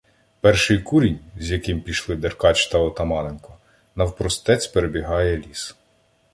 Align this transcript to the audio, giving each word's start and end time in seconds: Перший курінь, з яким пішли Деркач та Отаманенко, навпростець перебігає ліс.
Перший 0.41 0.79
курінь, 0.79 1.19
з 1.39 1.51
яким 1.51 1.81
пішли 1.81 2.15
Деркач 2.15 2.67
та 2.67 2.77
Отаманенко, 2.79 3.57
навпростець 3.95 4.67
перебігає 4.67 5.37
ліс. 5.37 5.75